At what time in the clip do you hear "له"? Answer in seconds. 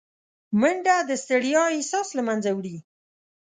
2.17-2.21